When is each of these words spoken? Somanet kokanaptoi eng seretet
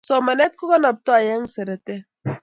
Somanet 0.07 0.53
kokanaptoi 0.59 1.25
eng 1.33 1.45
seretet 1.53 2.01